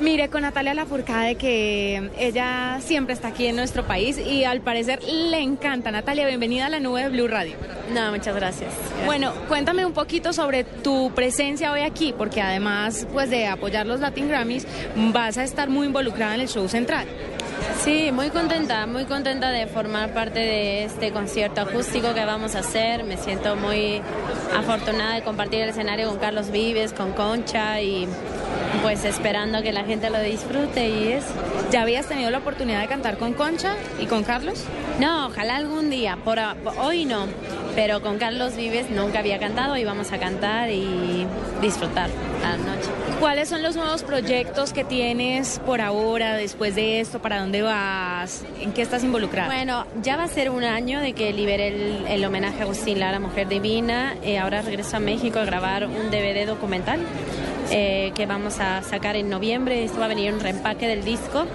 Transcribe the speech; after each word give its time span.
Mire, 0.00 0.30
con 0.30 0.40
Natalia 0.40 0.72
Lafourcade, 0.72 1.34
que 1.34 2.10
ella 2.18 2.78
siempre 2.80 3.12
está 3.12 3.28
aquí 3.28 3.46
en 3.46 3.56
nuestro 3.56 3.86
país 3.86 4.16
y 4.18 4.44
al 4.44 4.62
parecer 4.62 5.02
le 5.04 5.40
encanta. 5.40 5.90
Natalia, 5.90 6.26
bienvenida 6.26 6.66
a 6.66 6.68
la 6.70 6.80
nube 6.80 7.02
de 7.02 7.10
Blue 7.10 7.28
Radio. 7.28 7.54
No, 7.92 8.10
muchas 8.10 8.34
gracias. 8.34 8.72
Bueno, 9.04 9.34
cuéntame 9.46 9.84
un 9.84 9.92
poquito 9.92 10.32
sobre 10.32 10.64
tu 10.64 11.12
presencia 11.14 11.70
hoy 11.70 11.82
aquí, 11.82 12.14
porque 12.16 12.40
además 12.40 13.06
pues 13.12 13.28
de 13.28 13.46
apoyar 13.46 13.86
los 13.86 14.00
Latin 14.00 14.28
Grammys, 14.28 14.66
vas 15.12 15.36
a 15.36 15.44
estar 15.44 15.68
muy 15.68 15.88
involucrada 15.88 16.34
en 16.34 16.40
el 16.40 16.48
show 16.48 16.66
central. 16.66 17.06
Sí, 17.84 18.10
muy 18.10 18.30
contenta, 18.30 18.86
muy 18.86 19.04
contenta 19.04 19.50
de 19.50 19.66
formar 19.66 20.14
parte 20.14 20.38
de 20.38 20.84
este 20.84 21.12
concierto 21.12 21.60
acústico 21.60 22.14
que 22.14 22.24
vamos 22.24 22.54
a 22.54 22.60
hacer. 22.60 23.04
Me 23.04 23.18
siento 23.18 23.54
muy 23.54 24.00
afortunada 24.56 25.16
de 25.16 25.22
compartir 25.22 25.60
el 25.60 25.68
escenario 25.68 26.08
con 26.08 26.18
Carlos 26.18 26.50
Vives, 26.50 26.94
con 26.94 27.12
Concha 27.12 27.82
y 27.82 28.08
pues 28.82 29.04
esperando 29.04 29.62
que 29.62 29.72
la 29.72 29.84
gente 29.84 30.10
lo 30.10 30.20
disfrute 30.20 30.88
y 30.88 31.12
es. 31.12 31.24
¿Ya 31.70 31.82
habías 31.82 32.06
tenido 32.06 32.30
la 32.30 32.38
oportunidad 32.38 32.80
de 32.80 32.88
cantar 32.88 33.18
con 33.18 33.34
Concha 33.34 33.74
y 34.00 34.06
con 34.06 34.24
Carlos? 34.24 34.64
No, 34.98 35.26
ojalá 35.26 35.56
algún 35.56 35.90
día, 35.90 36.16
por, 36.24 36.38
hoy 36.78 37.04
no, 37.04 37.26
pero 37.74 38.00
con 38.02 38.18
Carlos 38.18 38.56
Vives 38.56 38.90
nunca 38.90 39.20
había 39.20 39.38
cantado 39.38 39.76
y 39.76 39.84
vamos 39.84 40.12
a 40.12 40.18
cantar 40.18 40.70
y 40.70 41.26
disfrutar 41.60 42.10
la 42.42 42.56
noche. 42.56 42.88
¿Cuáles 43.20 43.48
son 43.48 43.62
los 43.62 43.76
nuevos 43.76 44.02
proyectos 44.02 44.72
que 44.72 44.82
tienes 44.82 45.60
por 45.66 45.80
ahora, 45.80 46.36
después 46.36 46.74
de 46.74 47.00
esto? 47.00 47.20
¿Para 47.20 47.40
dónde 47.40 47.62
vas? 47.62 48.44
¿En 48.60 48.72
qué 48.72 48.82
estás 48.82 49.04
involucrada? 49.04 49.48
Bueno, 49.48 49.86
ya 50.02 50.16
va 50.16 50.24
a 50.24 50.28
ser 50.28 50.50
un 50.50 50.64
año 50.64 51.00
de 51.00 51.12
que 51.12 51.32
liberé 51.32 52.14
el, 52.14 52.24
homenaje 52.24 52.60
a 52.60 52.62
Agustín 52.62 52.98
Lara, 52.98 53.20
Mujer 53.20 53.48
Divina. 53.48 54.16
Eh, 54.22 54.38
ahora 54.38 54.62
regreso 54.62 54.96
a 54.96 55.00
México 55.00 55.38
a 55.38 55.44
grabar 55.44 55.86
un 55.86 56.10
DVD 56.10 56.46
documental 56.46 57.00
eh, 57.70 58.12
que 58.14 58.26
vamos 58.26 58.58
a 58.60 58.82
sacar 58.82 59.16
en 59.16 59.28
noviembre. 59.28 59.84
Esto 59.84 59.98
va 59.98 60.06
a 60.06 60.08
venir 60.08 60.32
un 60.32 60.40
reempaque 60.40 60.86
del 60.86 61.04
disco. 61.04 61.46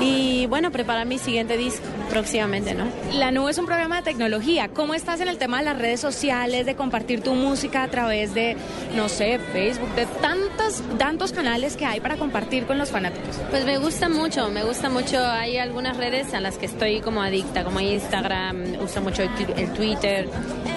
Y 0.00 0.46
bueno, 0.46 0.70
preparar 0.70 1.06
mi 1.06 1.18
siguiente 1.18 1.56
disco 1.56 1.84
próximamente, 2.08 2.74
¿no? 2.74 2.86
La 3.12 3.30
Nube 3.30 3.50
es 3.50 3.58
un 3.58 3.66
programa 3.66 3.96
de 3.96 4.02
tecnología. 4.02 4.68
¿Cómo 4.68 4.94
estás 4.94 5.20
en 5.20 5.28
el 5.28 5.38
tema 5.38 5.58
de 5.58 5.64
las 5.64 5.78
redes 5.78 6.00
sociales, 6.00 6.66
de 6.66 6.74
compartir 6.74 7.20
tu 7.22 7.34
música 7.34 7.82
a 7.82 7.88
través 7.88 8.34
de, 8.34 8.56
no 8.94 9.08
sé, 9.08 9.38
Facebook, 9.52 9.92
de 9.94 10.06
tantos, 10.06 10.82
tantos 10.98 11.32
canales 11.32 11.76
que 11.76 11.84
hay 11.84 12.00
para 12.00 12.16
compartir 12.16 12.66
con 12.66 12.78
los 12.78 12.90
fanáticos? 12.90 13.36
Pues 13.50 13.64
me 13.64 13.78
gusta 13.78 14.08
mucho, 14.08 14.48
me 14.50 14.64
gusta 14.64 14.88
mucho. 14.88 15.18
Hay 15.18 15.58
algunas 15.58 15.96
redes 15.96 16.32
a 16.34 16.40
las 16.40 16.58
que 16.58 16.66
estoy 16.66 17.00
como 17.00 17.22
adicta, 17.22 17.64
como 17.64 17.80
Instagram, 17.80 18.80
uso 18.82 19.00
mucho 19.00 19.22
el, 19.22 19.72
Twitter, 19.72 20.28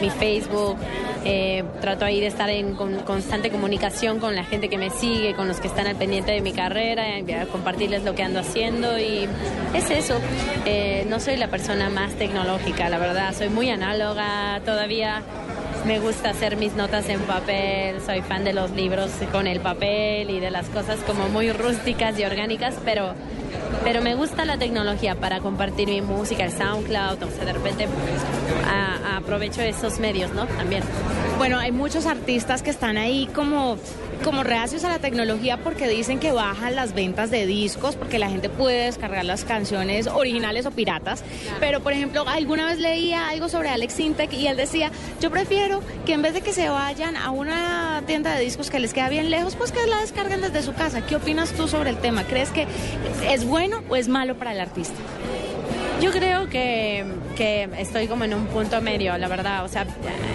mi 0.02 0.10
Facebook. 0.10 0.78
Eh, 1.24 1.64
trato 1.82 2.04
ahí 2.04 2.20
de 2.20 2.28
estar 2.28 2.50
en 2.50 2.74
constante 2.74 3.52
comunicación 3.52 4.20
con 4.20 4.36
la 4.36 4.44
gente 4.44 4.70
que 4.70 4.78
me 4.78 4.90
sigue, 4.90 5.36
con 5.36 5.48
los 5.48 5.60
que 5.60 5.68
están 5.68 5.86
al 5.86 5.96
pendiente 5.96 6.32
de 6.32 6.42
mi 6.42 6.52
carrera, 6.52 7.04
compartirles 7.52 8.04
lo 8.04 8.16
que 8.16 8.24
ando 8.24 8.40
haciendo 8.40 8.98
y 8.98 9.28
es 9.76 9.92
eso. 9.92 10.20
Eh, 10.66 11.06
no 11.10 11.20
soy 11.20 11.38
la 11.38 11.48
persona 11.50 11.90
más 11.90 12.14
tecnológica, 12.14 12.90
la 12.90 12.98
verdad, 12.98 13.34
soy 13.36 13.50
muy 13.50 13.70
análoga, 13.70 14.62
todavía 14.66 15.22
me 15.86 16.00
gusta 16.00 16.30
hacer 16.30 16.58
mis 16.58 16.74
notas 16.74 17.08
en 17.10 17.20
papel, 17.22 18.02
soy 18.06 18.22
fan 18.22 18.44
de 18.44 18.54
los 18.54 18.72
libros 18.72 19.12
con 19.32 19.48
el 19.48 19.60
papel 19.60 20.30
y 20.30 20.40
de 20.40 20.52
las 20.52 20.68
cosas 20.70 21.00
como 21.06 21.28
muy 21.30 21.52
rústicas 21.52 22.18
y 22.20 22.24
orgánicas, 22.24 22.76
pero, 22.86 23.14
pero 23.84 24.02
me 24.02 24.16
gusta 24.16 24.46
la 24.46 24.58
tecnología 24.58 25.16
para 25.16 25.40
compartir 25.40 25.88
mi 25.88 26.02
música, 26.02 26.46
el 26.46 26.52
SoundCloud, 26.52 27.24
o 27.24 27.32
sea, 27.32 27.46
de 27.46 27.54
repente 27.54 27.88
aprovecho 29.18 29.62
esos 29.62 30.00
medios, 30.00 30.32
¿no? 30.34 30.46
También. 30.46 30.84
Bueno, 31.38 31.60
hay 31.60 31.72
muchos 31.72 32.06
artistas 32.06 32.62
que 32.62 32.70
están 32.70 32.98
ahí 32.98 33.28
como 33.34 33.78
como 34.24 34.44
reacios 34.44 34.84
a 34.84 34.90
la 34.90 35.00
tecnología 35.00 35.58
porque 35.58 35.88
dicen 35.88 36.20
que 36.20 36.32
bajan 36.32 36.76
las 36.76 36.94
ventas 36.94 37.32
de 37.32 37.48
discos 37.48 37.96
porque 37.96 38.20
la 38.20 38.30
gente 38.30 38.50
puede 38.50 38.86
descargar 38.86 39.26
las 39.26 39.46
canciones 39.46 40.08
originales 40.08 40.66
o 40.66 40.72
piratas. 40.72 41.24
Pero, 41.60 41.82
por 41.82 41.94
ejemplo, 41.94 42.24
alguna 42.28 42.68
vez 42.68 42.80
leía 42.80 43.30
algo 43.30 43.50
sobre 43.50 43.70
Alex 43.70 43.94
Sintek 43.94 44.32
y 44.34 44.48
él 44.48 44.58
decía, 44.58 44.92
yo 45.20 45.32
prefiero 45.32 45.82
que 46.06 46.14
en 46.14 46.22
vez 46.22 46.34
de 46.34 46.42
que 46.42 46.54
se 46.54 46.70
vayan 46.70 47.16
a 47.16 47.32
una 47.32 48.04
tienda 48.06 48.36
de 48.36 48.44
discos 48.44 48.70
que 48.70 48.80
les 48.80 48.94
queda 48.94 49.10
bien 49.10 49.32
lejos, 49.32 49.56
pues 49.56 49.72
que 49.72 49.86
la 49.88 50.02
descarguen 50.02 50.42
desde 50.42 50.62
su 50.62 50.74
casa. 50.74 51.06
¿Qué 51.06 51.16
opinas 51.16 51.52
tú 51.54 51.68
sobre 51.68 51.90
el 51.90 51.98
tema? 51.98 52.24
¿Crees 52.24 52.50
que 52.50 52.68
es 53.28 53.46
bueno 53.46 53.61
o 53.90 53.96
es 53.96 54.08
malo 54.08 54.36
para 54.36 54.54
el 54.54 54.60
artista? 54.60 54.96
Yo 56.02 56.12
creo 56.12 56.50
que, 56.50 57.06
que, 57.36 57.70
estoy 57.78 58.08
como 58.08 58.24
en 58.24 58.34
un 58.34 58.48
punto 58.48 58.82
medio, 58.82 59.16
la 59.20 59.28
verdad. 59.28 59.64
O 59.64 59.68
sea, 59.68 59.86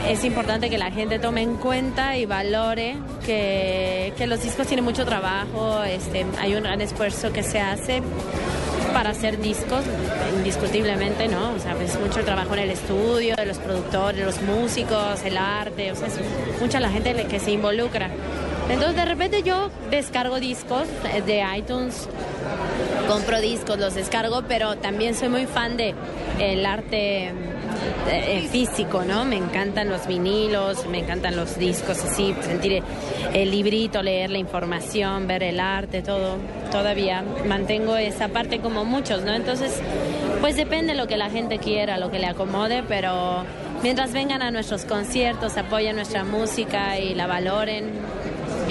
es 0.08 0.24
importante 0.24 0.70
que 0.70 0.78
la 0.78 0.92
gente 0.92 1.18
tome 1.18 1.42
en 1.42 1.56
cuenta 1.56 2.16
y 2.16 2.24
valore 2.24 2.96
que, 3.24 4.12
que 4.16 4.28
los 4.28 4.40
discos 4.42 4.68
tienen 4.68 4.84
mucho 4.84 5.04
trabajo, 5.04 5.82
este, 5.82 6.24
hay 6.38 6.54
un 6.54 6.62
gran 6.62 6.80
esfuerzo 6.80 7.32
que 7.32 7.42
se 7.42 7.58
hace 7.58 8.00
para 8.92 9.10
hacer 9.10 9.40
discos, 9.40 9.84
indiscutiblemente, 10.36 11.26
¿no? 11.26 11.52
O 11.54 11.58
sea, 11.58 11.76
es 11.82 11.98
mucho 11.98 12.24
trabajo 12.24 12.54
en 12.54 12.60
el 12.60 12.70
estudio, 12.70 13.34
de 13.34 13.44
los 13.44 13.58
productores, 13.58 14.24
los 14.24 14.40
músicos, 14.42 15.22
el 15.24 15.36
arte, 15.36 15.90
o 15.90 15.96
sea, 15.96 16.06
es 16.06 16.14
mucha 16.60 16.78
la 16.78 16.90
gente 16.90 17.26
que 17.26 17.40
se 17.40 17.50
involucra. 17.50 18.08
Entonces 18.68 18.96
de 18.96 19.04
repente 19.04 19.42
yo 19.42 19.70
descargo 19.90 20.40
discos 20.40 20.88
de 21.26 21.44
iTunes, 21.56 22.08
compro 23.08 23.40
discos, 23.40 23.78
los 23.78 23.94
descargo, 23.94 24.42
pero 24.48 24.76
también 24.76 25.14
soy 25.14 25.28
muy 25.28 25.46
fan 25.46 25.76
de 25.76 25.94
el 26.40 26.66
arte 26.66 27.32
eh, 28.08 28.48
físico, 28.50 29.02
¿no? 29.02 29.24
Me 29.24 29.36
encantan 29.36 29.88
los 29.88 30.06
vinilos, 30.06 30.86
me 30.86 30.98
encantan 30.98 31.36
los 31.36 31.58
discos 31.58 32.02
así, 32.04 32.34
sentir 32.42 32.82
el 33.32 33.50
librito, 33.50 34.02
leer 34.02 34.30
la 34.30 34.38
información, 34.38 35.26
ver 35.26 35.42
el 35.42 35.60
arte, 35.60 36.02
todo. 36.02 36.36
Todavía 36.70 37.24
mantengo 37.46 37.96
esa 37.96 38.28
parte 38.28 38.60
como 38.60 38.84
muchos, 38.84 39.22
¿no? 39.22 39.34
Entonces, 39.34 39.80
pues 40.40 40.56
depende 40.56 40.92
de 40.92 40.98
lo 40.98 41.06
que 41.06 41.16
la 41.16 41.30
gente 41.30 41.58
quiera, 41.58 41.98
lo 41.98 42.10
que 42.10 42.18
le 42.18 42.26
acomode, 42.26 42.82
pero 42.86 43.44
mientras 43.82 44.12
vengan 44.12 44.42
a 44.42 44.50
nuestros 44.50 44.84
conciertos, 44.84 45.56
apoyen 45.56 45.96
nuestra 45.96 46.24
música 46.24 46.98
y 46.98 47.14
la 47.14 47.26
valoren, 47.26 47.90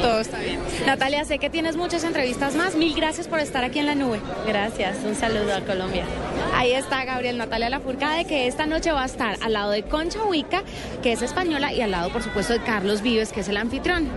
todo 0.01 0.19
está 0.19 0.39
bien. 0.39 0.59
Natalia, 0.85 1.25
sé 1.25 1.39
que 1.39 1.49
tienes 1.49 1.75
muchas 1.75 2.03
entrevistas 2.03 2.55
más. 2.55 2.75
Mil 2.75 2.93
gracias 2.95 3.27
por 3.27 3.39
estar 3.39 3.63
aquí 3.63 3.79
en 3.79 3.85
la 3.85 3.95
nube. 3.95 4.19
Gracias. 4.47 4.97
Un 5.03 5.15
saludo 5.15 5.55
a 5.55 5.61
Colombia. 5.61 6.05
Ahí 6.53 6.71
está 6.71 7.05
Gabriel 7.05 7.37
Natalia 7.37 7.69
Lafourcade, 7.69 8.25
que 8.25 8.47
esta 8.47 8.65
noche 8.65 8.91
va 8.91 9.03
a 9.03 9.05
estar 9.05 9.37
al 9.41 9.53
lado 9.53 9.71
de 9.71 9.83
Concha 9.83 10.23
Huica, 10.23 10.63
que 11.03 11.11
es 11.11 11.21
española, 11.21 11.73
y 11.73 11.81
al 11.81 11.91
lado, 11.91 12.09
por 12.11 12.23
supuesto, 12.23 12.53
de 12.53 12.59
Carlos 12.59 13.01
Vives, 13.01 13.31
que 13.31 13.41
es 13.41 13.49
el 13.49 13.57
anfitrión. 13.57 14.09